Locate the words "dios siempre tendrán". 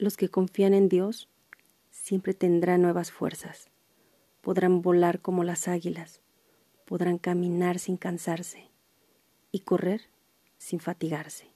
0.88-2.80